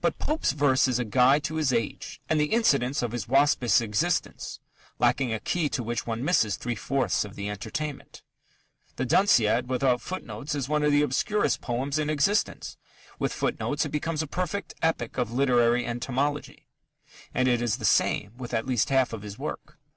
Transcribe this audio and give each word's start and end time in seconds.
But 0.00 0.18
Pope's 0.18 0.50
verse 0.50 0.88
is 0.88 0.98
a 0.98 1.04
guide 1.04 1.44
to 1.44 1.54
his 1.54 1.72
age 1.72 2.20
and 2.28 2.40
the 2.40 2.46
incidents 2.52 3.00
of 3.00 3.12
his 3.12 3.28
waspish 3.28 3.80
existence, 3.80 4.58
lacking 4.98 5.32
a 5.32 5.38
key 5.38 5.68
to 5.68 5.84
which 5.84 6.04
one 6.04 6.24
misses 6.24 6.56
three 6.56 6.74
fourths 6.74 7.24
of 7.24 7.36
the 7.36 7.48
entertainment. 7.48 8.22
The 8.96 9.06
Danciad 9.06 9.68
without 9.68 10.00
footnotes 10.00 10.56
is 10.56 10.68
one 10.68 10.82
of 10.82 10.90
the 10.90 11.02
obscurest 11.02 11.60
poems 11.60 11.96
in 12.00 12.10
existence: 12.10 12.76
with 13.20 13.32
footnotes 13.32 13.86
it 13.86 13.90
becomes 13.90 14.20
a 14.20 14.26
perfect 14.26 14.74
epic 14.82 15.16
of 15.16 15.30
literary 15.30 15.86
entomology. 15.86 16.66
And 17.32 17.46
it 17.46 17.62
is 17.62 17.76
the 17.76 17.84
same 17.84 18.32
with 18.36 18.52
at 18.52 18.66
least 18.66 18.88
half 18.88 19.12
of 19.12 19.22
his 19.22 19.38
work. 19.38 19.78